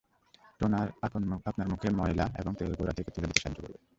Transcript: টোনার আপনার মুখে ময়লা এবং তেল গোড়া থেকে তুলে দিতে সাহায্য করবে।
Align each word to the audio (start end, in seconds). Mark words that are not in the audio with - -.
টোনার 0.59 0.87
আপনার 1.47 1.67
মুখে 1.71 1.89
ময়লা 1.99 2.25
এবং 2.41 2.51
তেল 2.59 2.71
গোড়া 2.79 2.93
থেকে 2.97 3.09
তুলে 3.11 3.27
দিতে 3.27 3.41
সাহায্য 3.41 3.59
করবে। 3.63 3.77